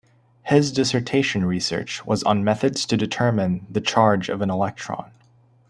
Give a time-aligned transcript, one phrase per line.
[0.41, 5.11] His dissertation research was on methods to determine the charge of an electron.